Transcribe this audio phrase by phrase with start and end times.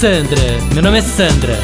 [0.00, 0.40] Sandra,
[0.74, 1.54] meu nome é Sandra.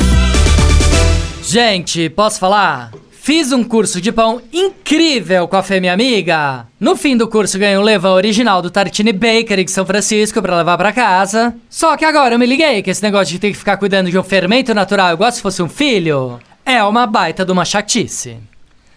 [1.43, 2.93] Gente, posso falar?
[3.11, 6.67] Fiz um curso de pão incrível com a Fê, minha amiga.
[6.79, 10.57] No fim do curso ganhei um levão original do Tartini Bakery de São Francisco pra
[10.57, 11.55] levar pra casa.
[11.69, 14.19] Só que agora eu me liguei que esse negócio de ter que ficar cuidando de
[14.19, 18.37] um fermento natural igual se fosse um filho é uma baita de uma chatice.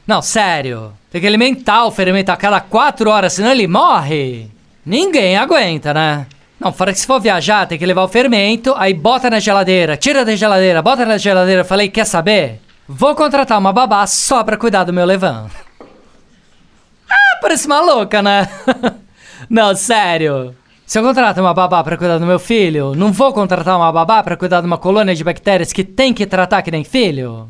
[0.05, 0.93] Não, sério.
[1.11, 4.47] Tem que alimentar o fermento a cada quatro horas, senão ele morre.
[4.85, 6.27] Ninguém aguenta, né?
[6.63, 9.97] Não, fora que se for viajar, tem que levar o fermento, aí bota na geladeira,
[9.97, 11.65] tira da geladeira, bota na geladeira.
[11.65, 12.61] Falei, quer saber?
[12.87, 15.47] Vou contratar uma babá só pra cuidar do meu levan.
[17.11, 18.47] Ah, parece maluca, né?
[19.49, 20.55] não, sério.
[20.85, 24.23] Se eu contratar uma babá pra cuidar do meu filho, não vou contratar uma babá
[24.23, 27.49] pra cuidar de uma colônia de bactérias que tem que tratar que nem filho?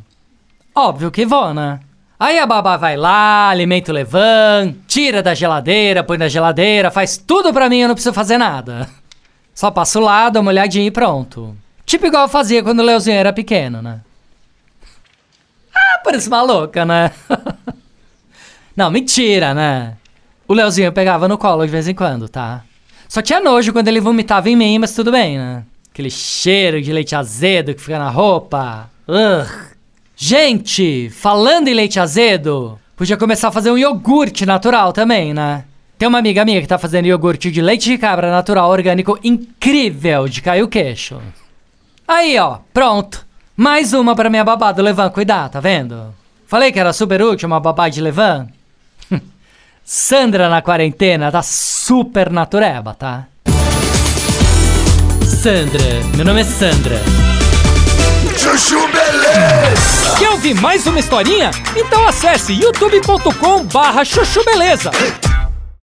[0.74, 1.80] Óbvio que vou, né?
[2.20, 7.16] Aí a babá vai lá, alimenta o levan, tira da geladeira, põe na geladeira, faz
[7.16, 8.90] tudo pra mim, eu não preciso fazer nada.
[9.54, 11.56] Só passo lá, dou uma olhadinha e pronto.
[11.86, 14.00] Tipo igual eu fazia quando o Leozinho era pequeno, né?
[15.76, 17.12] Ah, parece maluca, né?
[18.76, 19.98] não, mentira, né?
[20.48, 22.64] O Leozinho pegava no colo de vez em quando, tá?
[23.08, 25.64] Só tinha nojo quando ele vomitava em mim, mas tudo bem, né?
[25.92, 28.90] Aquele cheiro de leite azedo que fica na roupa.
[29.08, 29.74] Ugh.
[30.16, 35.66] Gente, falando em leite azedo, podia começar a fazer um iogurte natural também, né?
[35.98, 40.28] Tem uma amiga minha que tá fazendo iogurte de leite de cabra natural orgânico incrível
[40.28, 41.22] de cair o queixo.
[42.08, 43.26] Aí, ó, pronto.
[43.56, 46.14] Mais uma pra minha babá do Levan cuidar, tá vendo?
[46.48, 48.48] Falei que era super útil uma babá de Levan?
[49.86, 53.26] Sandra na quarentena tá super natureba, tá?
[55.42, 55.84] Sandra,
[56.16, 57.02] meu nome é Sandra.
[58.38, 60.18] Chuchu Beleza!
[60.18, 61.52] Quer ouvir mais uma historinha?
[61.76, 64.90] Então acesse youtube.com barra chuchu beleza.